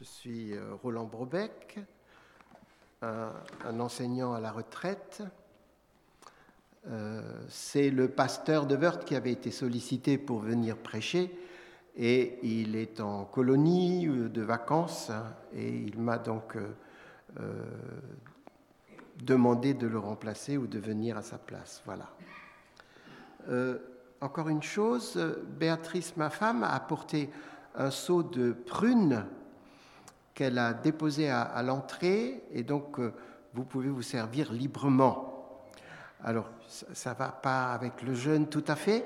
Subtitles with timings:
[0.00, 1.78] Je suis euh, Roland Brobec,
[3.02, 5.22] un, enseignant à la retraite.
[6.88, 11.38] Euh, c'est le pasteur de Wörth qui avait été sollicité pour venir prêcher
[11.96, 16.56] et il est en colonie euh, de vacances hein, et il m'a donc
[19.18, 21.82] demandé de le remplacer ou de venir à sa place.
[21.84, 22.08] Voilà.
[24.22, 25.18] encore une chose,
[25.58, 27.28] Béatrice, ma femme, a apporté
[27.74, 29.26] un seau de prunes
[30.40, 33.12] qu'elle a déposé à, l'entrée et donc euh,
[33.52, 35.68] vous pouvez vous servir librement.
[36.24, 39.04] Alors, ça ne va pas avec le jeûne tout à fait,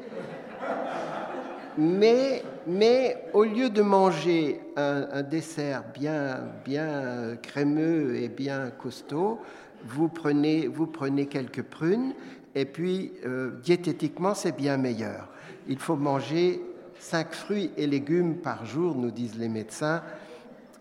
[1.76, 9.40] mais, mais au lieu de manger un, dessert bien, bien crémeux et bien costaud,
[9.84, 12.14] vous prenez, vous prenez quelques prunes
[12.54, 15.30] et puis euh, diététiquement, c'est bien meilleur.
[15.66, 16.62] Il faut manger
[17.00, 20.00] cinq fruits et légumes par jour, nous disent les médecins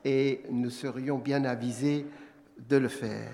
[0.04, 2.06] et nous serions bien avisés
[2.58, 3.32] de le faire.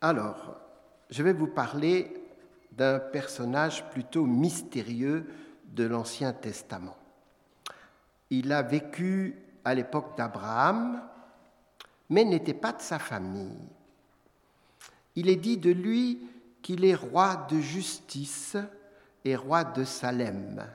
[0.00, 0.56] Alors,
[1.10, 2.12] je vais vous parler
[2.72, 5.26] d'un personnage plutôt mystérieux
[5.66, 6.96] de l'Ancien Testament.
[8.30, 11.02] Il a vécu à l'époque d'Abraham,
[12.08, 13.68] mais n'était pas de sa famille.
[15.14, 16.18] Il est dit de lui
[16.62, 18.56] qu'il est roi de justice
[19.24, 20.66] et roi de Salem.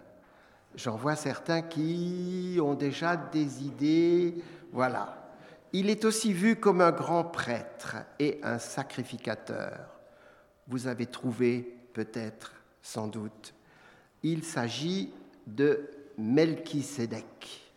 [0.78, 4.36] J'en vois certains qui ont déjà des idées.
[4.72, 5.31] Voilà.
[5.73, 10.00] Il est aussi vu comme un grand prêtre et un sacrificateur.
[10.67, 13.55] Vous avez trouvé peut-être, sans doute.
[14.22, 15.11] Il s'agit
[15.48, 15.89] de
[16.20, 17.73] Melchisédek.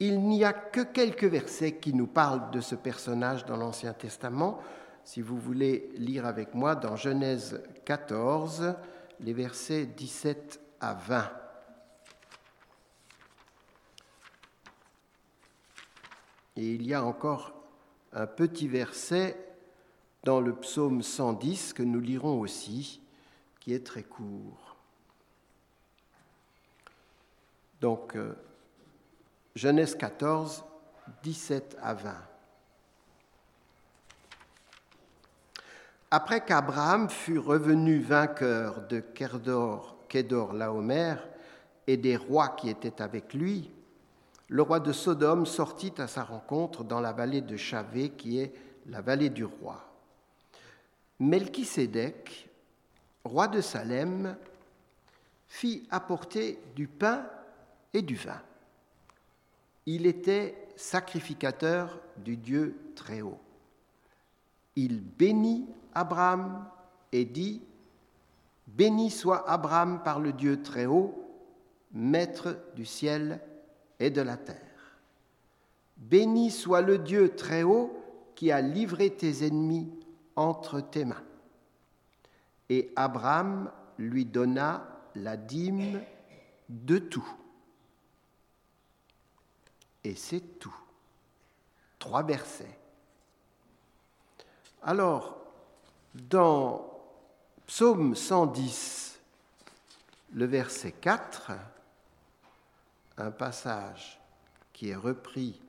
[0.00, 4.58] Il n'y a que quelques versets qui nous parlent de ce personnage dans l'Ancien Testament.
[5.04, 8.74] Si vous voulez lire avec moi dans Genèse 14,
[9.20, 11.43] les versets 17 à 20.
[16.56, 17.52] Et il y a encore
[18.12, 19.36] un petit verset
[20.22, 23.00] dans le psaume 110 que nous lirons aussi,
[23.60, 24.76] qui est très court.
[27.80, 28.34] Donc, euh,
[29.54, 30.64] Genèse 14,
[31.22, 32.14] 17 à 20.
[36.10, 41.16] Après qu'Abraham fut revenu vainqueur de Kedor, Kedor Laomer
[41.86, 43.70] et des rois qui étaient avec lui,
[44.48, 48.52] le roi de Sodome sortit à sa rencontre dans la vallée de Chavé, qui est
[48.86, 49.82] la vallée du roi.
[51.18, 52.48] Melchisédek,
[53.24, 54.36] roi de Salem,
[55.46, 57.26] fit apporter du pain
[57.92, 58.40] et du vin.
[59.86, 63.40] Il était sacrificateur du Dieu très haut.
[64.76, 66.66] Il bénit Abraham
[67.12, 67.62] et dit,
[68.66, 71.14] Béni soit Abraham par le Dieu très haut,
[71.92, 73.40] maître du ciel
[74.00, 74.58] de la terre.
[75.96, 78.00] Béni soit le Dieu très haut
[78.34, 79.90] qui a livré tes ennemis
[80.36, 81.22] entre tes mains.
[82.68, 86.00] Et Abraham lui donna la dîme
[86.68, 87.28] de tout.
[90.02, 90.74] Et c'est tout.
[91.98, 92.78] Trois versets.
[94.82, 95.38] Alors,
[96.14, 96.90] dans
[97.66, 99.18] Psaume 110,
[100.34, 101.52] le verset 4,
[103.16, 104.20] un passage
[104.72, 105.60] qui est repris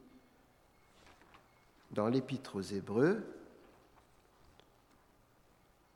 [1.91, 3.23] dans l'Épître aux Hébreux.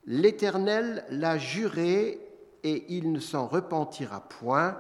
[0.05, 2.19] L'Éternel l'a juré
[2.63, 4.79] et il ne s'en repentira point.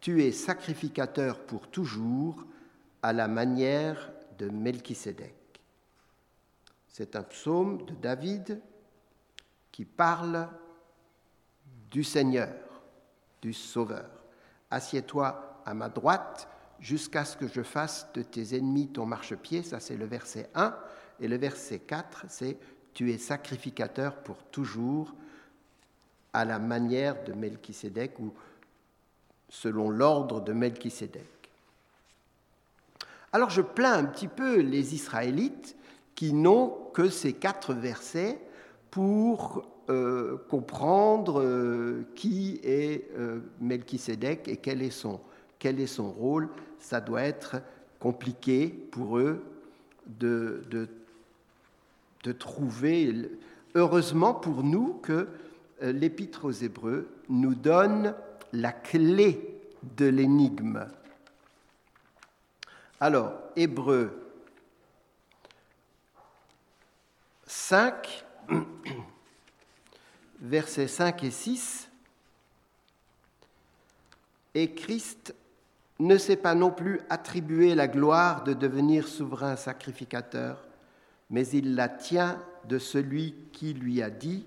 [0.00, 2.44] Tu es sacrificateur pour toujours
[3.02, 5.34] à la manière de Melchisédek.
[6.88, 8.60] C'est un psaume de David
[9.70, 10.48] qui parle
[11.90, 12.54] du Seigneur,
[13.40, 14.10] du Sauveur.
[14.70, 16.48] Assieds-toi à ma droite
[16.80, 19.62] jusqu'à ce que je fasse de tes ennemis ton marchepied.
[19.62, 20.74] Ça, c'est le verset 1.
[21.20, 22.56] Et le verset 4, c'est
[22.92, 25.14] Tu es sacrificateur pour toujours
[26.32, 28.32] à la manière de Melchisédek ou
[29.48, 31.50] selon l'ordre de Melchisédek.
[33.32, 35.76] Alors je plains un petit peu les Israélites
[36.16, 38.40] qui n'ont que ces quatre versets
[38.90, 43.40] pour euh, comprendre euh, qui est euh,
[44.46, 45.20] et quel est son
[45.60, 46.48] quel est son rôle,
[46.80, 47.62] ça doit être
[48.00, 49.44] compliqué pour eux
[50.06, 50.64] de,
[52.24, 53.30] de, trouver.
[53.74, 55.28] Heureusement pour nous que
[55.82, 58.14] euh, l'Épître aux Hébreux nous donne
[58.52, 59.60] la clé
[59.96, 60.86] de l'énigme.
[62.98, 64.10] Alors, Hébreux
[67.46, 68.24] 5,
[70.40, 71.90] versets 5 et 6.
[74.54, 75.34] Et Christ
[76.00, 80.64] ne s'est pas non plus attribué la gloire de devenir souverain sacrificateur,
[81.28, 84.46] mais il la tient de celui qui lui a dit,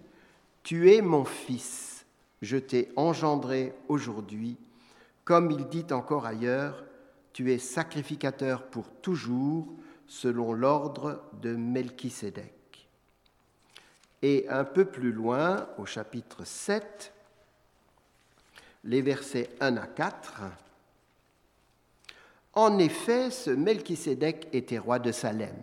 [0.63, 2.05] Tu es mon fils,
[2.41, 4.57] je t'ai engendré aujourd'hui,
[5.23, 6.83] comme il dit encore ailleurs,
[7.33, 9.67] Tu es sacrificateur pour toujours,
[10.07, 12.87] selon l'ordre de Melchisédek.
[14.21, 17.13] Et un peu plus loin, au chapitre 7,
[18.85, 20.41] les versets 1 à 4,
[22.55, 25.55] En effet, ce Melchisédek était roi de Salem,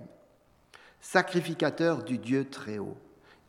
[1.00, 2.96] sacrificateur du Dieu très haut.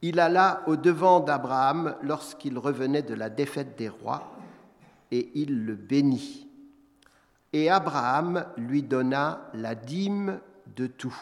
[0.04, 4.32] Il alla au devant d'Abraham lorsqu'il revenait de la défaite des rois,
[5.10, 6.48] et il le bénit.
[7.52, 10.40] Et Abraham lui donna la dîme
[10.76, 11.20] de tout.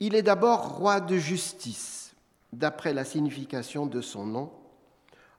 [0.00, 2.14] Il est d'abord roi de justice,
[2.52, 4.52] d'après la signification de son nom,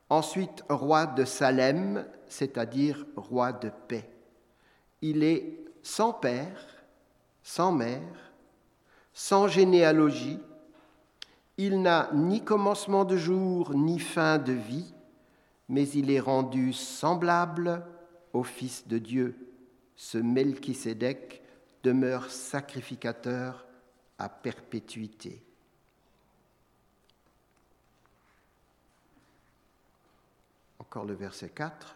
[0.08, 4.13] ensuite roi de Salem, c'est-à-dire roi de paix.
[5.06, 6.64] Il est sans père,
[7.42, 8.32] sans mère,
[9.12, 10.40] sans généalogie,
[11.58, 14.94] il n'a ni commencement de jour ni fin de vie,
[15.68, 17.84] mais il est rendu semblable
[18.32, 19.36] au Fils de Dieu,
[19.94, 21.42] ce Melchisédek
[21.82, 23.66] demeure sacrificateur
[24.18, 25.44] à perpétuité.
[30.78, 31.94] Encore le verset 4.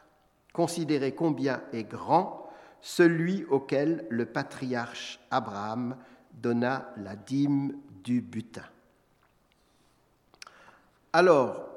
[0.53, 2.48] Considérez combien est grand
[2.81, 5.97] celui auquel le patriarche Abraham
[6.41, 8.63] donna la dîme du butin.
[11.13, 11.69] Alors,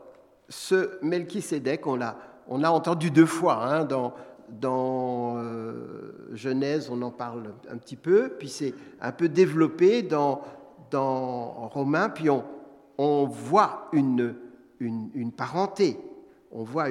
[0.50, 2.16] ce Melchisédek, on l'a,
[2.48, 8.74] entendu deux fois hein, dans, euh, Genèse, on en parle un petit peu, puis c'est
[9.00, 10.42] un peu développé dans,
[10.92, 14.36] dans Romains, puis on, voit une,
[15.36, 15.98] parenté,
[16.52, 16.88] on voit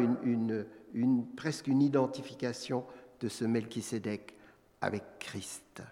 [1.37, 2.85] presque une identification
[3.21, 4.35] de ce Melchisédek
[4.81, 5.83] avec Christ.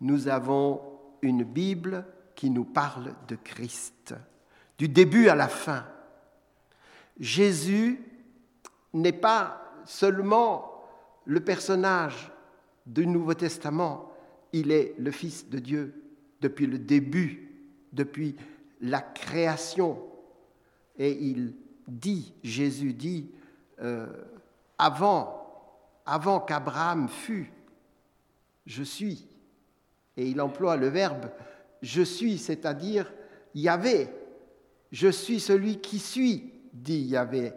[0.00, 0.80] Nous avons
[1.22, 4.14] une Bible qui nous parle de Christ,
[4.78, 5.86] du début à la fin.
[7.18, 8.02] Jésus
[8.92, 10.84] n'est pas seulement
[11.24, 12.30] le personnage
[12.84, 14.12] du Nouveau Testament,
[14.52, 15.94] il est le Fils de Dieu
[16.40, 17.50] depuis le début,
[17.92, 18.36] depuis
[18.80, 19.98] la création.
[20.98, 21.54] Et il
[21.88, 23.30] dit, Jésus dit,
[23.80, 24.06] euh,
[24.78, 25.45] avant,
[26.06, 27.52] avant qu'Abraham fût,
[28.64, 29.26] je suis.
[30.16, 31.28] Et il emploie le verbe
[31.82, 33.12] je suis, c'est-à-dire
[33.54, 34.08] Yahvé.
[34.92, 37.52] Je suis celui qui suis, dit Yahvé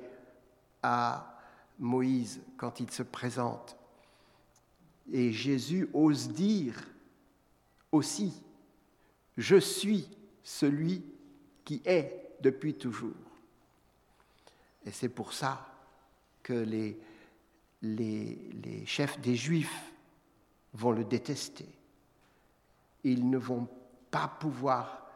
[0.82, 1.40] à
[1.78, 3.76] Moïse quand il se présente.
[5.12, 6.76] Et Jésus ose dire
[7.92, 8.34] aussi,
[9.38, 10.08] je suis
[10.44, 11.04] celui
[11.66, 13.14] qui est depuis toujours.
[14.86, 15.68] Et c'est pour ça
[16.44, 17.00] que les,
[17.82, 19.94] les, chefs des Juifs
[20.74, 21.68] vont le détester.
[23.04, 23.68] Ils ne vont
[24.12, 25.08] pas pouvoir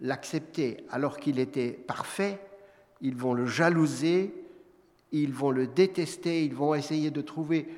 [0.00, 2.40] l'accepter alors qu'il était parfait.
[3.00, 4.46] Ils vont le jalouser
[5.12, 7.68] ils vont le détester, ils vont essayer de trouver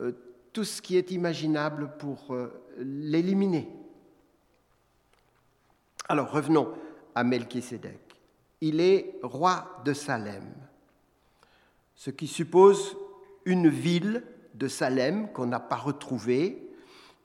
[0.00, 0.12] euh,
[0.52, 3.68] tout ce qui est imaginable pour euh, l'éliminer.
[6.08, 6.72] Alors revenons
[7.14, 8.00] à Melchisédek.
[8.60, 10.52] Il est roi de Salem,
[11.94, 12.96] ce qui suppose
[13.44, 14.24] une ville
[14.54, 16.70] de Salem qu'on n'a pas retrouvée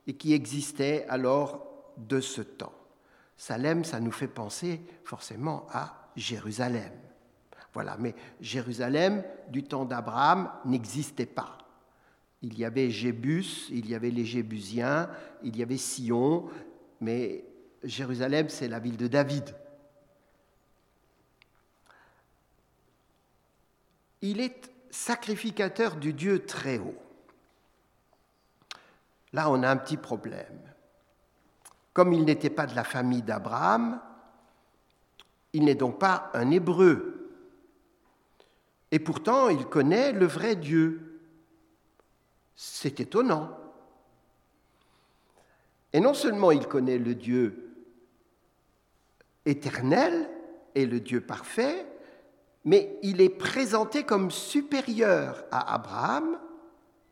[0.07, 1.65] et qui existait alors
[1.97, 2.73] de ce temps.
[3.35, 6.91] Salem, ça nous fait penser forcément à Jérusalem.
[7.73, 11.57] Voilà, mais Jérusalem, du temps d'Abraham, n'existait pas.
[12.41, 15.09] Il y avait Jébus, il y avait les Jébusiens,
[15.43, 16.49] il y avait Sion,
[17.01, 17.43] mais
[17.83, 19.55] Jérusalem, c'est la ville de David.
[24.21, 26.97] Il est sacrificateur du Dieu très haut.
[29.33, 30.61] Là, on a un petit problème.
[31.93, 34.01] Comme il n'était pas de la famille d'Abraham,
[35.53, 37.31] il n'est donc pas un Hébreu.
[38.91, 41.21] Et pourtant, il connaît le vrai Dieu.
[42.55, 43.57] C'est étonnant.
[45.93, 47.67] Et non seulement il connaît le Dieu
[49.45, 50.29] éternel
[50.75, 51.87] et le Dieu parfait,
[52.67, 56.37] mais il est présenté comme supérieur à Abraham,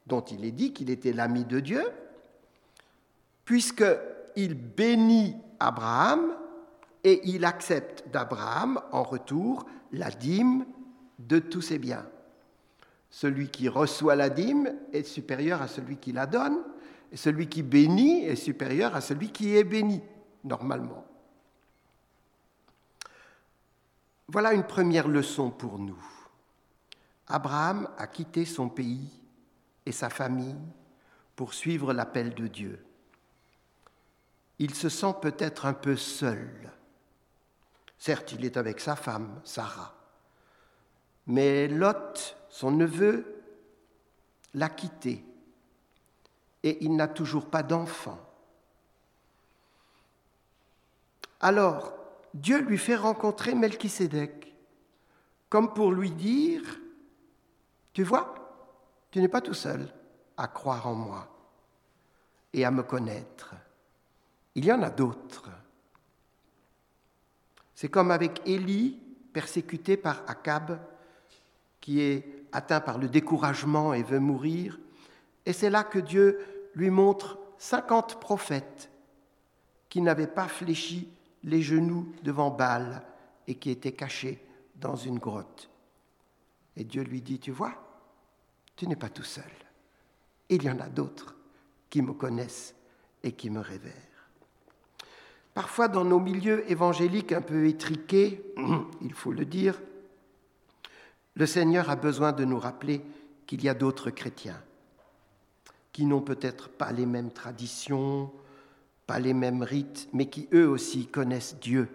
[0.05, 1.81] dont il est dit qu'il était l'ami de Dieu,
[3.45, 6.33] puisqu'il bénit Abraham
[7.05, 10.65] et il accepte d'Abraham en retour la dîme
[11.19, 12.05] de tous ses biens.
[13.09, 16.57] Celui qui reçoit la dîme est supérieur à celui qui la donne,
[17.13, 20.01] et celui qui bénit est supérieur à celui qui est béni,
[20.43, 21.05] normalement.
[24.27, 26.03] Voilà une première leçon pour nous.
[27.27, 29.09] Abraham a quitté son pays
[29.85, 30.57] et sa famille
[31.35, 32.83] pour suivre l'appel de Dieu.
[34.57, 36.71] Il se sent peut-être un peu seul.
[37.97, 39.93] Certes, il est avec sa femme, Sarah.
[41.27, 43.43] Mais Lot, son neveu,
[44.53, 45.25] l'a quitté
[46.63, 48.19] et il n'a toujours pas d'enfant.
[51.41, 51.93] Alors,
[52.35, 54.53] Dieu lui fait rencontrer Melchisédek,
[55.47, 56.61] comme pour lui dire,
[57.93, 58.35] tu vois,
[59.09, 59.87] tu n'es pas tout seul
[60.35, 61.29] à croire en moi
[62.51, 63.55] et à me connaître.
[64.53, 65.49] Il y en a d'autres.
[67.73, 68.99] C'est comme avec Élie,
[69.31, 70.77] persécuté par Akab,
[71.79, 74.77] qui est atteint par le découragement et veut mourir.
[75.45, 78.91] Et c'est là que Dieu lui montre cinquante prophètes
[79.87, 81.07] qui n'avaient pas fléchi
[81.45, 83.01] les genoux devant Baal
[83.47, 84.43] et qui étaient cachés
[84.75, 85.69] dans une grotte.
[86.75, 87.73] Et Dieu lui dit, tu vois,
[88.75, 89.43] tu n'es pas tout seul.
[90.49, 91.35] Il y en a d'autres
[91.89, 92.75] qui me connaissent
[93.23, 93.93] et qui me révèrent.
[95.53, 98.53] Parfois, dans nos milieux évangéliques un peu étriqués,
[99.01, 99.81] il faut le dire,
[101.35, 103.01] le Seigneur a besoin de nous rappeler
[103.45, 104.61] qu'il y a d'autres chrétiens
[105.93, 108.29] qui n'ont peut-être pas les mêmes traditions,
[109.07, 111.89] pas les mêmes rites, mais qui eux aussi connaissent Dieu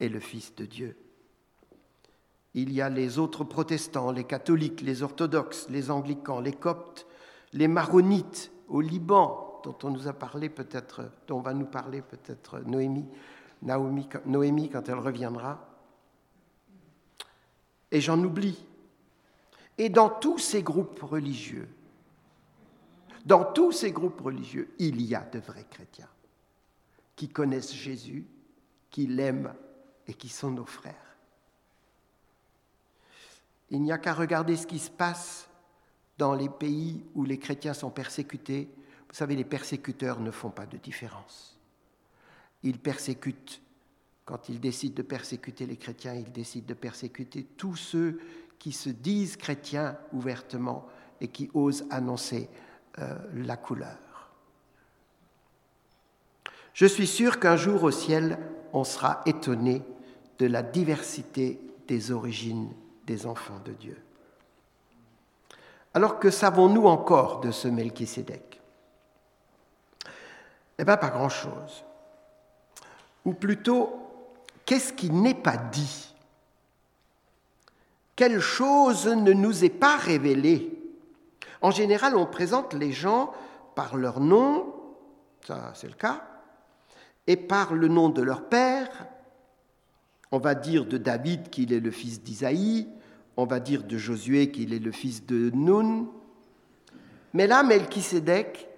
[0.00, 0.96] et le Fils de Dieu.
[2.54, 7.06] Il y a les autres protestants, les catholiques, les orthodoxes, les anglicans, les coptes,
[7.52, 12.60] les maronites au Liban, dont on nous a parlé peut-être, dont va nous parler peut-être
[12.66, 15.68] Noémie, quand elle reviendra.
[17.92, 18.64] Et j'en oublie.
[19.78, 21.68] Et dans tous ces groupes religieux,
[23.24, 26.08] dans tous ces groupes religieux, il y a de vrais chrétiens
[27.16, 28.24] qui connaissent Jésus,
[28.90, 29.54] qui l'aiment
[30.06, 30.94] et qui sont nos frères.
[33.70, 35.48] Il n'y a qu'à regarder ce qui se passe
[36.18, 38.68] dans les pays où les chrétiens sont persécutés.
[39.08, 41.58] Vous savez, les persécuteurs ne font pas de différence.
[42.62, 43.60] Ils persécutent,
[44.24, 48.20] quand ils décident de persécuter les chrétiens, ils décident de persécuter tous ceux
[48.58, 50.86] qui se disent chrétiens ouvertement
[51.20, 52.48] et qui osent annoncer
[52.98, 53.96] euh, la couleur.
[56.74, 58.38] Je suis sûr qu'un jour au ciel,
[58.72, 59.82] on sera étonné
[60.38, 62.72] de la diversité des origines
[63.06, 64.02] des enfants de Dieu.
[65.92, 68.60] Alors que savons-nous encore de ce Melchisédek
[70.78, 71.84] Eh bien, pas grand-chose.
[73.24, 73.92] Ou plutôt,
[74.64, 76.14] qu'est-ce qui n'est pas dit?
[78.16, 80.79] Quelle chose ne nous est pas révélée?
[81.62, 83.32] En général, on présente les gens
[83.74, 84.74] par leur nom,
[85.46, 86.24] ça c'est le cas,
[87.26, 88.88] et par le nom de leur père.
[90.32, 92.88] On va dire de David qu'il est le fils d'Isaïe,
[93.36, 96.06] on va dire de Josué qu'il est le fils de Nun.
[97.32, 98.68] Mais là, Melchisédek,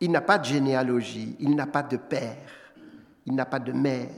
[0.00, 2.72] il n'a pas de généalogie, il n'a pas de père,
[3.26, 4.08] il n'a pas de mère,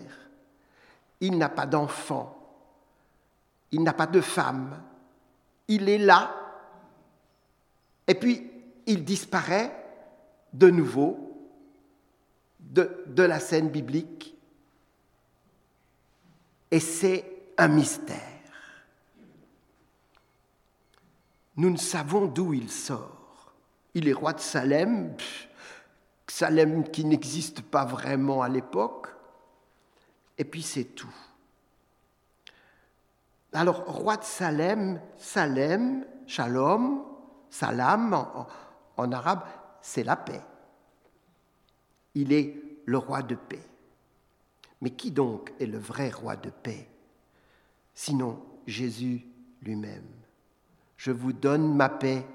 [1.20, 2.38] il n'a pas d'enfant,
[3.70, 4.80] il n'a pas de femme.
[5.68, 6.41] Il est là
[8.06, 8.50] et puis,
[8.86, 9.72] il disparaît
[10.52, 11.32] de nouveau
[12.60, 14.36] de, la scène biblique.
[16.70, 17.24] Et c'est
[17.58, 18.18] un mystère.
[21.56, 23.52] Nous ne savons d'où il sort.
[23.94, 25.14] Il est roi de Salem,
[26.26, 29.08] Salem qui n'existe pas vraiment à l'époque,
[30.38, 31.14] et puis c'est tout.
[33.52, 37.04] Alors, roi de Salem, Salem, Shalom,
[37.52, 38.14] Salam,
[38.96, 39.44] en, arabe,
[39.82, 40.40] c'est la paix.
[42.14, 42.56] Il est
[42.86, 43.62] le roi de paix.
[44.80, 46.88] Mais qui donc est le vrai roi de paix
[47.94, 49.26] Sinon Jésus
[49.60, 50.08] lui-même?
[50.96, 52.26] Je vous donne ma paix.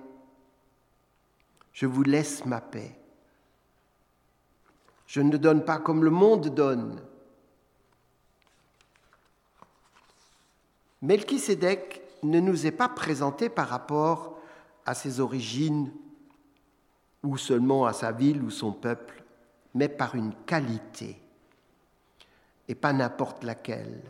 [1.73, 2.95] Je vous laisse ma paix.
[5.07, 7.01] Je ne donne pas comme le monde donne.
[11.01, 14.36] Melchisédek ne nous est pas présenté par rapport
[14.87, 15.91] à ses origines
[17.21, 19.21] ou seulement à sa ville ou son peuple,
[19.73, 21.21] mais par une qualité,
[22.67, 24.01] et pas n'importe laquelle.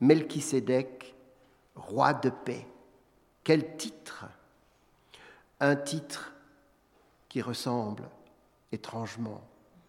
[0.00, 1.14] Melchisédek,
[1.74, 2.66] roi de paix.
[3.42, 4.26] Quel titre?
[5.60, 6.32] Un titre
[7.28, 8.08] qui ressemble
[8.70, 9.42] étrangement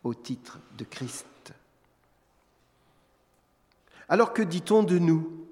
[0.04, 1.54] au titre de Christ.
[4.08, 5.48] Alors que dit-on de nous,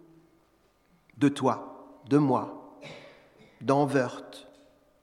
[1.17, 2.79] de toi, de moi,
[3.61, 4.46] d'Anvert,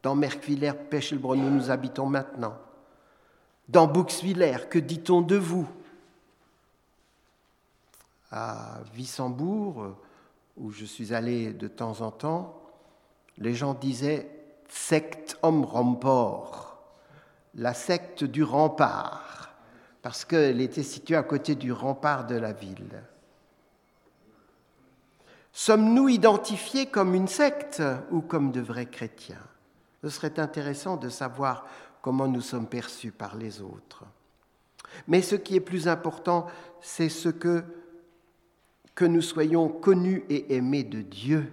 [0.04, 2.54] dans Merkwiller, Pechelbronn, où nous habitons maintenant.
[3.70, 5.66] Dans Buxwiller, que dit-on de vous?
[8.30, 9.96] À Wissembourg,
[10.58, 12.60] où je suis allé de temps en temps,
[13.38, 14.28] les gens disaient
[14.68, 16.76] secte om rampor,
[17.54, 19.54] la secte du rempart,
[20.02, 23.02] parce qu'elle était située à côté du rempart de la ville.
[25.50, 29.38] Sommes-nous identifiés comme une secte ou comme de vrais chrétiens?
[30.04, 31.64] Ce serait intéressant de savoir
[32.02, 34.04] comment nous sommes perçus par les autres.
[35.08, 36.46] Mais ce qui est plus important,
[36.82, 37.64] c'est ce que,
[38.94, 41.50] que nous soyons connus et aimés de Dieu,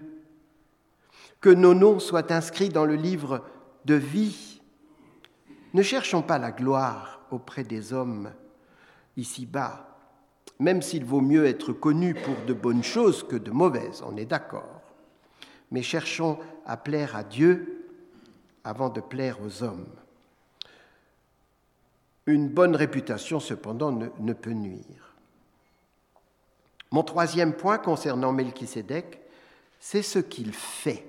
[1.39, 3.45] que nos noms soient inscrits dans le livre
[3.85, 4.59] de vie.
[5.73, 8.33] Ne cherchons pas la gloire auprès des hommes
[9.15, 9.97] ici-bas,
[10.59, 14.25] même s'il vaut mieux être connu pour de bonnes choses que de mauvaises, on est
[14.25, 14.81] d'accord.
[15.71, 17.77] Mais cherchons à plaire à Dieu
[18.63, 19.87] avant de plaire aux hommes.
[22.25, 25.15] Une bonne réputation, cependant, ne, peut nuire.
[26.91, 29.21] Mon troisième point concernant Melchisédek,
[29.79, 31.05] c'est ce qu'il fait.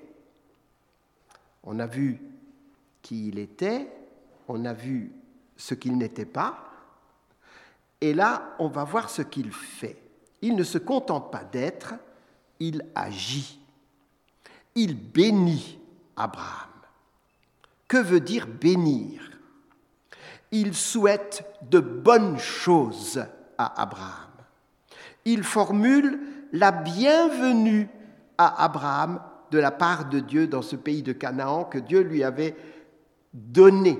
[1.63, 2.19] On a vu
[3.01, 3.87] qui il était,
[4.47, 5.11] on a vu
[5.55, 6.69] ce qu'il n'était pas,
[8.01, 9.97] et là, on va voir ce qu'il fait.
[10.41, 11.93] Il ne se contente pas d'être,
[12.59, 13.59] il agit.
[14.75, 15.79] Il bénit
[16.17, 16.72] Abraham.
[17.93, 19.21] Que veut dire bénir?
[20.51, 23.23] Il souhaite de bonnes choses
[23.55, 24.31] à Abraham.
[25.25, 26.19] Il formule
[26.53, 27.87] la bienvenue
[28.39, 29.21] à Abraham
[29.51, 32.55] de la part de Dieu dans ce pays de Canaan que Dieu lui avait
[33.31, 33.99] donné.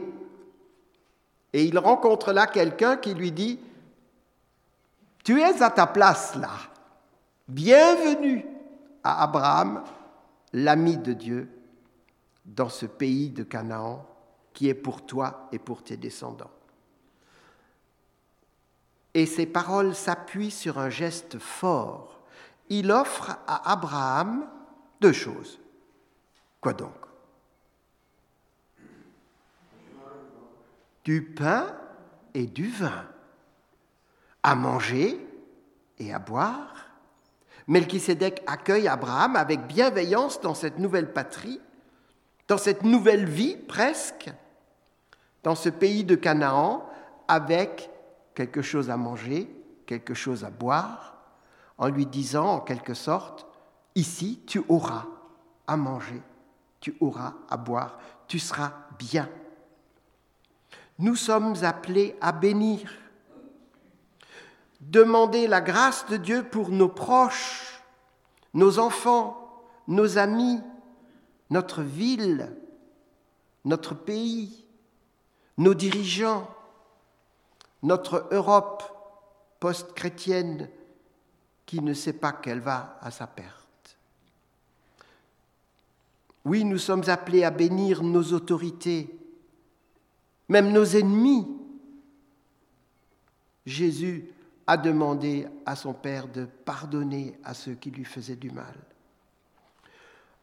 [1.53, 3.59] Et il rencontre là quelqu'un qui lui dit,
[5.23, 6.49] tu es à ta place là.
[7.47, 8.43] Bienvenue
[9.03, 9.83] à Abraham,
[10.51, 11.47] l'ami de Dieu,
[12.45, 14.05] dans ce pays de Canaan
[14.53, 16.51] qui est pour toi et pour tes descendants.
[19.13, 22.21] Et ces paroles s'appuient sur un geste fort.
[22.69, 24.47] Il offre à Abraham
[25.01, 25.59] deux choses.
[26.59, 26.93] Quoi donc?
[31.03, 31.67] Du pain
[32.33, 33.05] et du vin,
[34.41, 35.19] à manger
[35.99, 36.73] et à boire.
[37.67, 41.59] Melchisédek accueille Abraham avec bienveillance dans cette nouvelle patrie,
[42.47, 44.31] dans cette nouvelle vie presque,
[45.43, 46.87] dans ce pays de Canaan
[47.27, 47.89] avec
[48.35, 49.49] quelque chose à manger,
[49.85, 51.15] quelque chose à boire,
[51.77, 53.45] en lui disant en quelque sorte,
[53.95, 55.05] ici tu auras
[55.67, 56.21] à manger,
[56.79, 59.29] tu auras à boire, tu seras bien.
[60.99, 62.91] Nous sommes appelés à bénir,
[64.79, 67.81] demander la grâce de Dieu pour nos proches,
[68.53, 70.61] nos enfants, nos amis,
[71.53, 72.51] notre ville,
[73.63, 74.63] notre pays
[75.57, 76.49] nos dirigeants,
[77.83, 78.83] notre Europe
[79.59, 80.67] post-chrétienne
[81.67, 83.97] qui ne sait pas qu'elle va à sa perte.
[86.43, 89.15] Oui, nous sommes appelés à bénir nos autorités,
[90.49, 91.47] même nos ennemis.
[93.67, 94.27] Jésus
[94.65, 98.75] a demandé à son Père de pardonner à ceux qui lui faisaient du mal.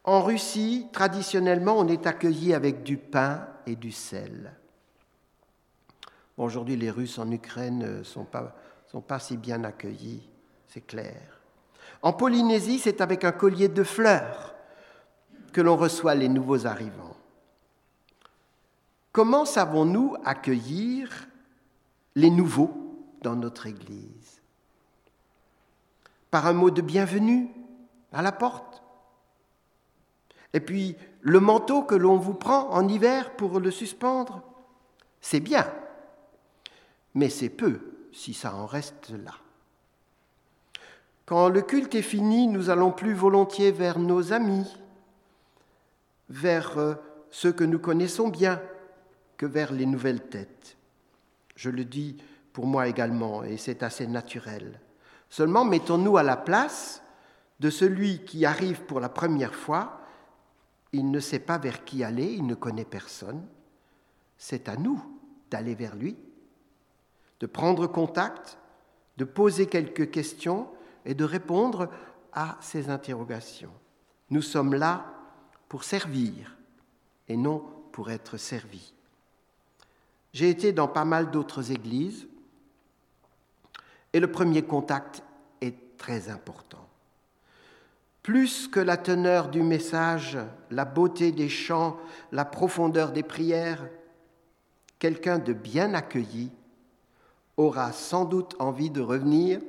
[0.03, 4.53] En Russie, traditionnellement, on est accueilli avec du pain et du sel.
[6.37, 8.55] Aujourd'hui, les Russes en Ukraine ne sont pas,
[8.87, 10.27] sont pas si bien accueillis,
[10.67, 11.39] c'est clair.
[12.01, 14.55] En Polynésie, c'est avec un collier de fleurs
[15.53, 17.15] que l'on reçoit les nouveaux arrivants.
[19.11, 21.27] Comment savons-nous accueillir
[22.15, 22.71] les nouveaux
[23.21, 24.41] dans notre Église?
[26.31, 27.49] Par un mot de bienvenue
[28.13, 28.70] à la porte?
[30.53, 34.41] Et puis le manteau que l'on vous prend en hiver pour le suspendre,
[35.21, 35.65] c'est bien
[37.13, 37.79] mais c'est peu
[38.13, 39.33] si ça en reste là.
[41.25, 44.67] Quand le culte est fini, nous allons plus volontiers vers nos amis,
[46.29, 46.95] vers euh,
[47.29, 48.61] ceux que nous connaissons bien,
[49.37, 50.75] que vers les nouvelles têtes.
[51.55, 52.17] Je le dis
[52.51, 54.81] pour moi également, et c'est assez naturel.
[55.29, 57.01] Seulement, mettons-nous à la place
[57.61, 60.00] de celui qui arrive pour la première fois,
[60.93, 63.45] il ne sait pas vers qui aller, il ne connaît personne.
[64.37, 65.01] C'est à nous
[65.49, 66.17] d'aller vers lui
[67.41, 68.57] de prendre contact,
[69.17, 70.69] de poser quelques questions
[71.05, 71.89] et de répondre
[72.31, 73.73] à ces interrogations.
[74.29, 75.05] Nous sommes là
[75.67, 76.55] pour servir
[77.27, 78.93] et non pour être servis.
[80.33, 82.27] J'ai été dans pas mal d'autres églises
[84.13, 85.23] et le premier contact
[85.61, 86.80] est très important.
[88.23, 90.37] Plus que la teneur du message,
[90.69, 91.97] la beauté des chants,
[92.31, 93.87] la profondeur des prières,
[94.99, 96.51] quelqu'un de bien accueilli
[97.57, 99.59] aura sans doute envie de revenir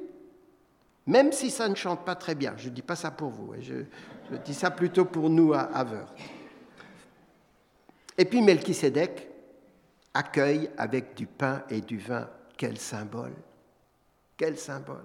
[1.06, 2.54] même si ça ne chante pas très bien.
[2.56, 3.60] Je ne dis pas ça pour vous, hein.
[3.60, 5.84] je, dis ça plutôt pour nous à, à
[8.16, 9.28] Et puis Melchisédek
[10.14, 12.28] accueille avec du pain et du vin.
[12.56, 13.34] Quel symbole
[14.36, 15.04] Quel symbole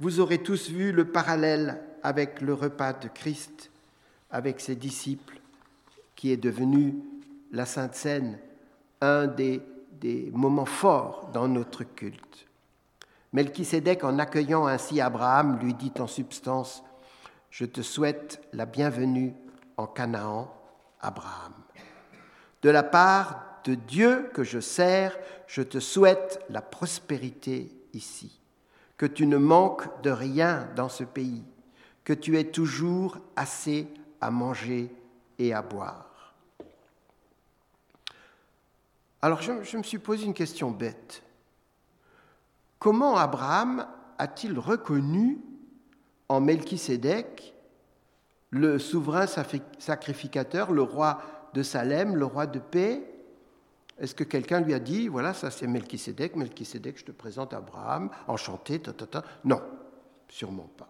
[0.00, 3.70] Vous aurez tous vu le parallèle avec le repas de Christ,
[4.30, 5.40] avec ses disciples,
[6.14, 6.94] qui est devenu
[7.50, 8.38] la Sainte Seine,
[9.00, 9.60] un des,
[10.32, 12.46] moments forts dans notre culte.
[13.32, 16.84] Melchisédek, en accueillant ainsi Abraham, lui dit en substance
[17.50, 19.34] Je te souhaite la bienvenue
[19.76, 20.54] en Canaan,
[21.00, 21.54] Abraham.
[22.62, 28.40] De la part de Dieu que je sers, je te souhaite la prospérité ici,
[28.98, 31.44] que tu ne manques de rien dans ce pays,
[32.04, 33.86] que tu aies toujours assez
[34.20, 34.92] à manger
[35.38, 36.34] et à boire.
[39.22, 41.22] Alors je, me suis posé une question bête.
[42.78, 43.86] Comment Abraham
[44.18, 45.38] a-t-il reconnu
[46.28, 47.54] en Melchisédek
[48.50, 49.26] le souverain
[49.78, 51.20] sacrificateur, le roi
[51.54, 53.17] de Salem, le roi de paix
[53.98, 58.10] Est-ce que quelqu'un lui a dit, voilà, ça c'est Melchisédek, Melchisédek, je te présente Abraham,
[58.28, 59.24] enchanté, ta, ta, ta.
[59.44, 59.60] Non,
[60.28, 60.88] sûrement pas.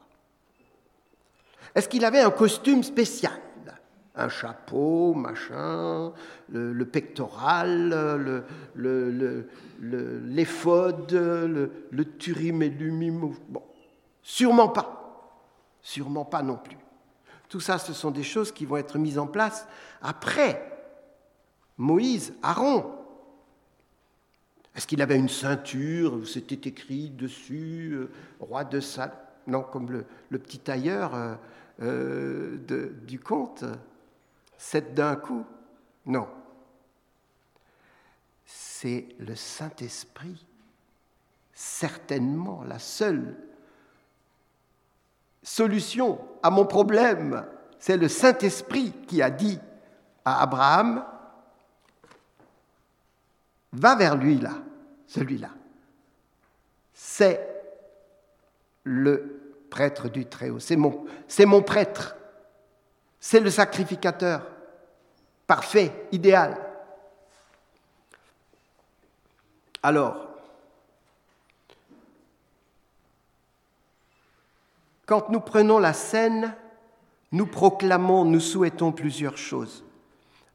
[1.74, 3.40] Est-ce qu'il avait un costume spécial?
[4.14, 6.12] Un chapeau, machin,
[6.48, 8.44] le, pectoral,
[9.80, 13.32] l'éphode, le, le, turim et l'umim.
[13.48, 13.62] Bon,
[14.20, 15.38] sûrement pas.
[15.80, 16.78] Sûrement pas non plus.
[17.48, 19.68] Tout ça, ce sont des choses qui vont être mises en place
[20.02, 20.68] après
[21.76, 22.97] Moïse, Aaron.
[24.78, 29.10] Est-ce qu'il avait une ceinture où c'était écrit dessus euh, roi de Sal
[29.48, 31.34] Non, comme le, petit tailleur euh,
[31.82, 33.64] euh, du conte.
[34.56, 35.44] C'est d'un coup?
[36.06, 36.28] Non.
[38.46, 40.46] C'est le Saint-Esprit,
[41.52, 43.34] certainement la seule
[45.42, 47.44] solution à mon problème.
[47.80, 49.58] C'est le Saint-Esprit qui a dit
[50.24, 51.04] à Abraham,
[53.72, 54.54] va vers lui là,
[55.06, 55.50] celui-là.
[56.94, 57.46] C'est
[58.84, 61.06] le prêtre du Très-Haut, c'est mon,
[61.46, 62.16] mon prêtre.
[63.20, 64.46] C'est le sacrificateur
[65.46, 66.56] parfait, idéal.
[69.82, 70.28] Alors,
[75.06, 76.54] quand nous prenons la scène,
[77.32, 79.84] nous proclamons, nous souhaitons plusieurs choses.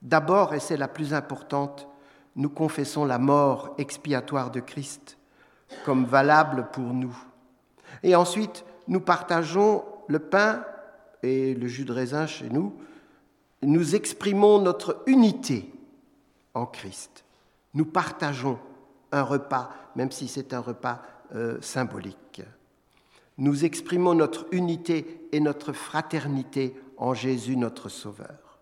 [0.01, 1.87] D'abord, et c'est la plus importante,
[2.35, 5.17] nous confessons la mort expiatoire de Christ
[5.85, 7.15] comme valable pour nous.
[8.03, 10.63] Et ensuite, nous partageons le pain
[11.23, 12.75] et le jus de raisin chez nous,
[13.61, 15.71] nous exprimons notre unité
[16.53, 17.23] en Christ.
[17.73, 18.59] Nous partageons
[19.11, 21.01] un repas, même si c'est un repas
[21.33, 22.41] euh, symbolique.
[23.37, 28.52] Nous exprimons notre unité et notre fraternité en Jésus notre Sauveur.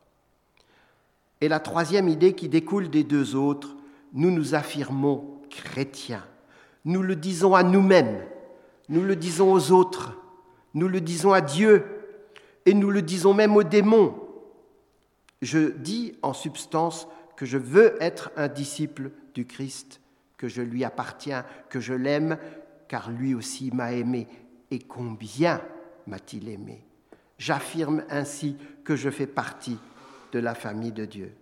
[1.41, 3.75] Et la troisième idée qui découle des deux autres,
[4.13, 6.23] nous nous affirmons chrétiens.
[6.85, 8.23] Nous le disons à nous-mêmes,
[8.89, 10.17] nous le disons aux autres,
[10.73, 11.85] nous le disons à Dieu
[12.65, 14.15] et nous le disons même aux démons.
[15.41, 19.99] Je dis en substance que je veux être un disciple du Christ,
[20.37, 22.37] que je lui appartiens, que je l'aime,
[22.87, 24.27] car lui aussi m'a aimé.
[24.69, 25.61] Et combien
[26.05, 26.83] m'a-t-il aimé?
[27.37, 29.79] J'affirme ainsi que je fais partie
[30.31, 31.35] de la famille de Dieu.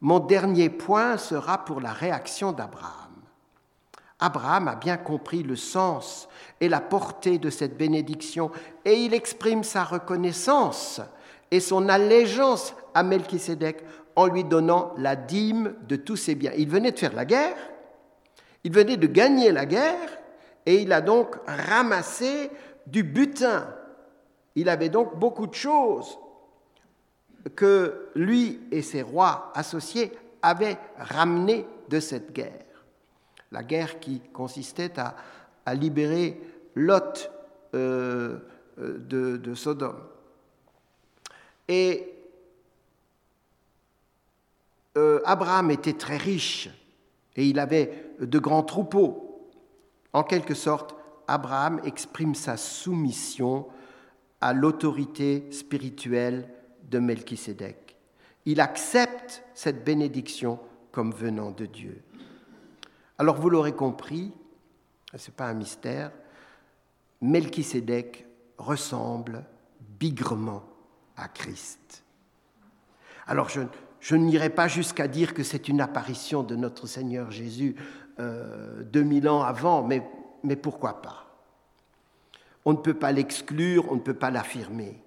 [0.00, 3.12] Mon dernier point sera pour la réaction d'Abraham.
[4.18, 6.28] Abraham a bien compris le sens
[6.60, 8.50] et la portée de cette bénédiction
[8.84, 11.00] et il exprime sa reconnaissance
[11.50, 16.52] et son allégeance à Melchisédek en lui donnant la dîme de tous ses biens.
[16.56, 17.56] Il venait de faire la guerre,
[18.64, 20.18] il venait de gagner la guerre
[20.64, 22.50] et il a donc ramassé
[22.86, 23.68] du butin.
[24.54, 26.18] Il avait donc beaucoup de choses
[27.54, 32.66] que lui et ses rois associés avaient ramenées de cette guerre
[33.52, 36.40] la guerre qui consistait à, libérer
[36.74, 37.30] Lot
[37.74, 38.38] euh,
[38.78, 39.98] euh, de, Sodome.
[41.68, 42.12] Et
[44.96, 46.68] euh, Abraham était très riche
[47.34, 49.50] et il avait de grands troupeaux.
[50.12, 50.94] En quelque sorte,
[51.26, 53.66] Abraham exprime sa soumission
[54.40, 56.48] à l'autorité spirituelle
[56.90, 57.96] de Melchisédek.
[58.44, 60.58] Il accepte cette bénédiction
[60.92, 62.02] comme venant de Dieu.
[63.18, 64.32] Alors vous l'aurez compris,
[65.14, 66.12] ce n'est pas un mystère,
[67.20, 68.26] Melchisédek
[68.58, 69.44] ressemble
[69.98, 70.64] bigrement
[71.16, 72.04] à Christ.
[73.26, 73.62] Alors je,
[74.00, 77.74] je n'irai pas jusqu'à dire que c'est une apparition de notre Seigneur Jésus
[78.20, 80.02] euh, 2000 ans avant, mais,
[80.42, 81.26] mais pourquoi pas?
[82.64, 85.02] On ne peut pas l'exclure, on ne peut pas l'affirmer.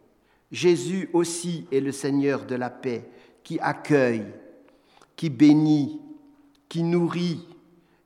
[0.52, 3.10] Jésus aussi est le Seigneur de la paix
[3.44, 4.26] qui accueille,
[5.16, 6.02] qui bénit,
[6.68, 7.46] qui nourrit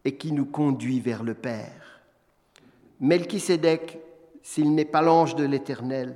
[0.06, 2.02] et qui nous conduit vers le Père.
[3.00, 4.00] Melchisédek,
[4.42, 6.16] s'il n'est pas l'ange de l'Éternel,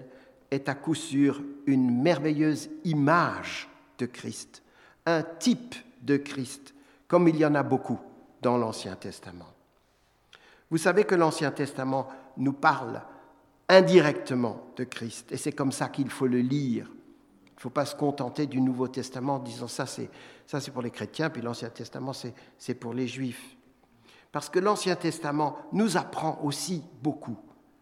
[0.51, 4.63] est à coup sûr une merveilleuse image de Christ,
[5.05, 6.73] un type de Christ,
[7.07, 7.99] comme il y en a beaucoup
[8.41, 9.53] dans l'Ancien Testament.
[10.69, 13.01] Vous savez que l'Ancien Testament nous parle
[13.69, 16.89] indirectement de Christ, et c'est comme ça qu'il faut le lire.
[17.45, 20.10] Il ne faut pas se contenter du Nouveau Testament en disant ça c'est,
[20.45, 23.58] ça c'est pour les chrétiens, puis l'Ancien Testament c'est, c'est pour les juifs.
[24.32, 27.38] Parce que l'Ancien Testament nous apprend aussi beaucoup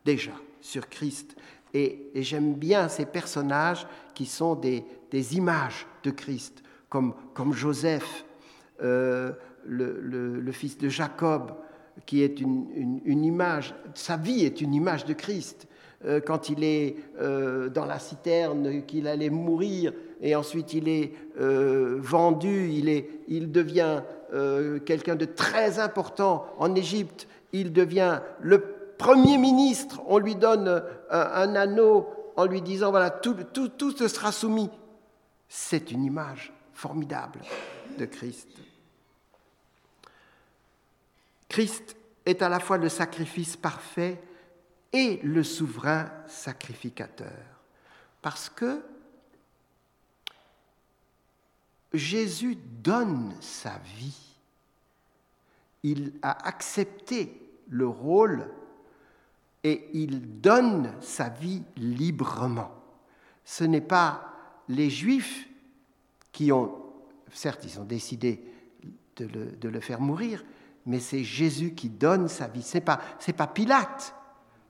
[0.06, 1.36] déjà sur Christ.
[1.74, 8.24] Et, j'aime bien ces personnages qui sont des, des images de Christ, comme, comme Joseph,
[8.82, 9.34] euh,
[9.66, 10.00] le,
[10.40, 11.54] le, fils de Jacob,
[12.06, 15.68] qui est une, une, image, sa vie est une image de Christ.
[16.04, 21.14] Euh, quand il est euh, dans la citerne, qu'il allait mourir, et ensuite il est
[21.38, 24.02] vendu, il, est, il devient
[24.86, 30.82] quelqu'un de très important en Égypte, il devient le Premier ministre, on lui donne euh,
[31.12, 34.70] un, anneau en lui disant, voilà, tout, tout, tout sera soumis.
[35.50, 37.40] C'est une image formidable
[37.98, 38.50] de Christ.
[41.50, 44.22] Christ est à la fois le sacrifice parfait
[44.96, 47.28] et le souverain sacrificateur.
[48.22, 48.82] Parce que
[51.94, 54.38] Jésus donne sa vie.
[55.84, 58.50] Il a accepté le rôle
[59.66, 62.72] et il donne sa vie librement.
[63.44, 64.34] Ce n'est pas
[64.70, 65.50] les Juifs
[66.32, 66.74] qui ont,
[67.34, 68.42] certes, ils ont décidé
[69.18, 70.46] de le, faire mourir,
[70.86, 72.64] mais c'est Jésus qui donne sa vie.
[72.64, 73.02] Ce n'est pas,
[73.36, 74.16] pas Pilate.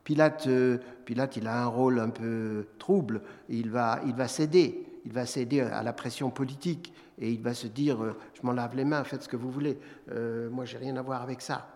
[0.06, 3.24] Pilate, euh, Pilate, il a un rôle un peu trouble.
[3.50, 5.02] Il va, il va céder.
[5.04, 8.54] Il va céder à la pression politique et il va se dire euh, Je m'en
[8.54, 9.78] lave les mains, faites ce que vous voulez.
[10.12, 11.68] Euh, moi, j'ai rien à voir avec ça.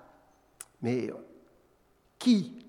[0.82, 1.12] Mais
[2.18, 2.66] qui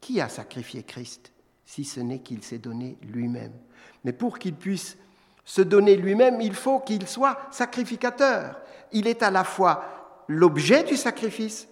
[0.00, 1.32] qui a sacrifié Christ
[1.64, 3.54] si ce n'est qu'il s'est donné lui-même?
[4.02, 4.98] Mais pour qu'il puisse
[5.44, 8.60] se donner lui-même, il faut qu'il soit sacrificateur.
[8.92, 11.68] Il est à la fois l'objet du sacrifice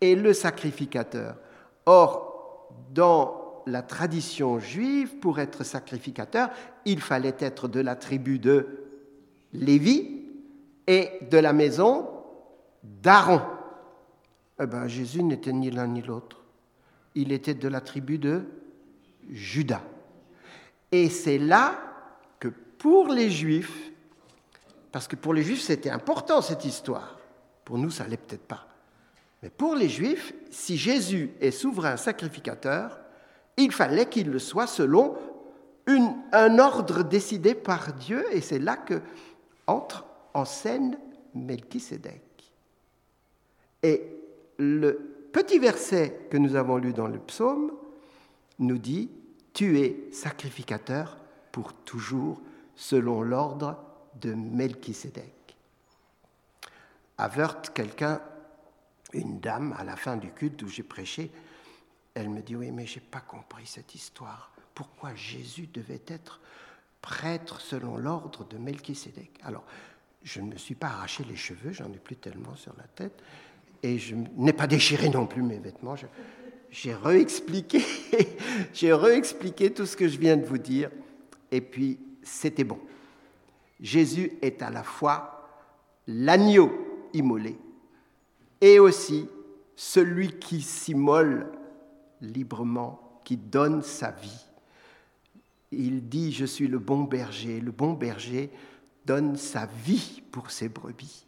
[0.00, 1.36] et le sacrificateur.
[1.86, 2.31] Or,
[2.92, 6.50] dans la tradition juive, pour être sacrificateur,
[6.84, 8.66] il fallait être de la tribu de
[9.52, 10.22] Lévi
[10.86, 12.08] et de la maison
[12.82, 13.40] d'Aaron.
[14.60, 16.42] Eh ben, Jésus n'était ni l'un ni l'autre
[17.14, 18.44] il était de la tribu de
[19.30, 19.82] Judas.
[20.90, 21.78] Et c'est là
[22.38, 23.90] que pour les Juifs,
[24.90, 27.18] parce que pour les Juifs c'était important cette histoire,
[27.64, 28.66] pour nous ça l'est peut-être pas,
[29.42, 33.00] mais pour les Juifs, si Jésus est souverain sacrificateur,
[33.56, 35.16] il fallait qu'il le soit selon
[36.32, 39.02] un ordre décidé par Dieu, et c'est là que
[39.66, 40.96] entre en scène
[41.34, 42.22] Melchisédek.
[43.82, 44.02] Et
[44.58, 47.72] le petit verset que nous avons lu dans le psaume
[48.60, 49.10] nous dit
[49.52, 51.18] Tu es sacrificateur
[51.50, 52.40] pour toujours
[52.76, 53.76] selon l'ordre
[54.20, 55.56] de Melchisédek.
[57.18, 58.20] Wörth, quelqu'un,
[59.12, 61.30] une dame, à la fin du culte où j'ai prêché,
[62.14, 64.52] elle me dit Oui, mais je n'ai pas compris cette histoire.
[64.74, 66.40] Pourquoi Jésus devait être
[67.00, 69.64] prêtre selon l'ordre de Melchisédek Alors,
[70.22, 73.22] je ne me suis pas arraché les cheveux, j'en ai plus tellement sur la tête,
[73.82, 75.96] et je n'ai pas déchiré non plus mes vêtements.
[76.70, 77.82] J'ai réexpliqué,
[78.72, 80.90] j'ai réexpliqué tout ce que je viens de vous dire,
[81.50, 82.78] et puis c'était bon.
[83.80, 85.48] Jésus est à la fois
[86.06, 86.70] l'agneau
[87.12, 87.58] immolé
[88.62, 89.28] et aussi
[89.74, 91.50] celui qui s'immole
[92.20, 94.46] librement, qui donne sa vie.
[95.72, 97.60] Il dit, je suis le bon berger.
[97.60, 98.50] Le bon berger
[99.04, 101.26] donne sa vie pour ses brebis.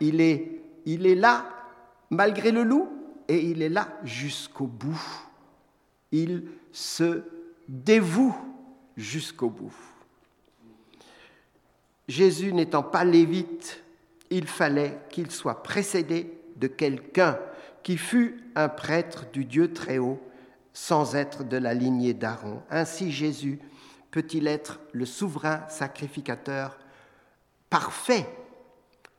[0.00, 1.46] Il est, il est là
[2.10, 2.88] malgré le loup,
[3.26, 5.02] et il est là jusqu'au bout.
[6.12, 7.22] Il se
[7.66, 8.36] dévoue
[8.96, 9.74] jusqu'au bout.
[12.06, 13.82] Jésus n'étant pas lévite,
[14.30, 17.38] il fallait qu'il soit précédé de quelqu'un
[17.82, 20.20] qui fût un prêtre du Dieu très haut,
[20.72, 22.62] sans être de la lignée d'Aaron.
[22.70, 23.60] Ainsi Jésus
[24.10, 26.78] peut-il être le souverain sacrificateur
[27.70, 28.26] parfait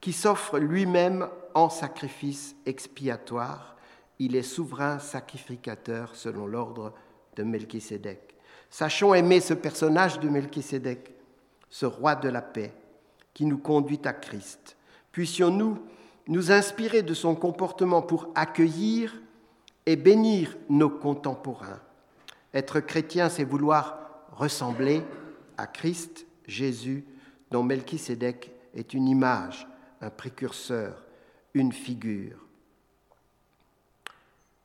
[0.02, 3.76] qui s'offre lui-même en sacrifice expiatoire?
[4.19, 6.93] Il est souverain sacrificateur selon l'ordre
[7.36, 8.36] de Melchisédek.
[8.69, 11.13] Sachons aimer ce personnage de Melchisédek,
[11.69, 12.74] ce roi de la paix,
[13.34, 14.78] qui nous conduit à Christ.
[15.12, 15.80] Puissions-nous
[16.28, 19.22] nous inspirer de son comportement pour accueillir
[19.86, 21.82] et bénir nos contemporains,
[22.54, 23.98] Être chrétien, c'est vouloir
[24.32, 25.02] ressembler
[25.58, 27.04] à Christ, Jésus,
[27.50, 29.68] dont Melchisédek est une image,
[30.02, 31.04] un précurseur,
[31.54, 32.38] une figure.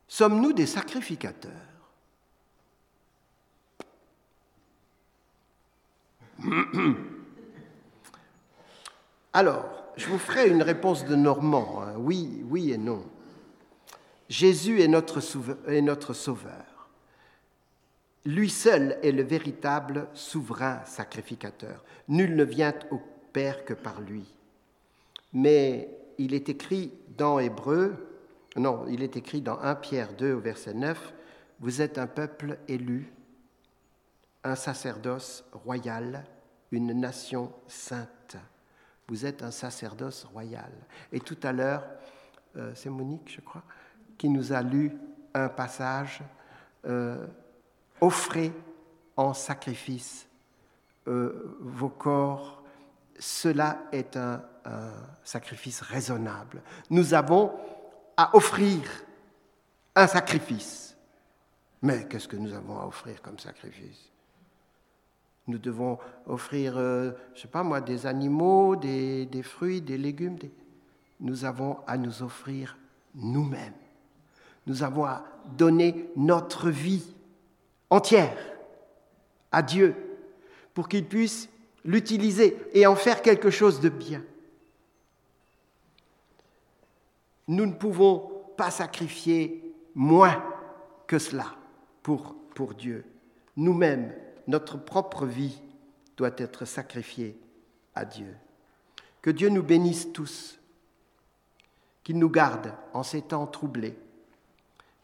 [0.07, 1.51] Sommes-nous des sacrificateurs
[9.33, 11.95] Alors, je vous ferai une réponse de Normand, hein.
[11.97, 13.03] oui, oui et non.
[14.29, 16.89] Jésus est notre, sauveur.
[18.25, 21.83] Lui seul est le véritable souverain sacrificateur.
[22.07, 23.01] Nul ne vient au
[23.33, 24.23] Père que par lui.
[25.33, 27.93] Mais il est écrit dans Hébreu,
[28.55, 31.13] non, il est écrit dans 1 Pierre 2 au verset 9,
[31.59, 33.11] Vous êtes un peuple élu,
[34.45, 36.23] un sacerdoce royal,
[36.71, 38.37] une nation sainte.
[39.09, 40.71] Vous êtes un sacerdoce royal.
[41.11, 41.83] Et tout à l'heure,
[42.55, 43.63] euh, c'est Monique, je crois,
[44.17, 44.95] qui nous a lu
[45.33, 46.21] un passage
[46.85, 47.25] euh,
[48.01, 48.53] Offrez
[49.17, 50.27] en sacrifice
[51.07, 52.63] euh, vos corps.
[53.19, 54.91] Cela est un, un
[55.23, 56.61] sacrifice raisonnable.
[56.89, 57.51] Nous avons
[58.15, 58.81] à offrir
[59.95, 60.95] un sacrifice.
[61.81, 64.09] Mais qu'est-ce que nous avons à offrir comme sacrifice?
[65.49, 70.37] Nous devons offrir, euh, je ne sais pas moi, des animaux, des, fruits, des légumes.
[71.19, 72.77] Nous avons à nous offrir
[73.15, 73.73] nous-mêmes.
[74.67, 75.25] Nous avons à
[75.57, 77.03] donner notre vie
[77.89, 78.37] entière
[79.51, 79.95] à Dieu
[80.73, 81.49] pour qu'il puisse
[81.83, 84.23] l'utiliser et en faire quelque chose de bien.
[87.47, 90.43] Nous ne pouvons pas sacrifier moins
[91.07, 91.47] que cela
[92.03, 93.03] pour, pour Dieu.
[93.57, 94.13] Nous-mêmes,
[94.49, 95.61] notre propre vie
[96.17, 97.39] doit être sacrifiée
[97.93, 98.35] à Dieu.
[99.21, 100.59] Que Dieu nous bénisse tous,
[102.03, 103.95] qu'il nous garde en ces temps troublés,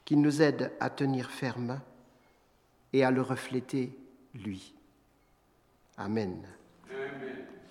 [0.04, 1.80] qu'il nous aide à tenir ferme
[2.92, 3.96] et à le refléter,
[4.34, 4.74] lui.
[5.96, 6.44] Amen.